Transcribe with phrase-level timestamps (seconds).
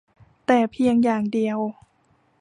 [0.45, 1.59] แต่เพียงอย่างเดียว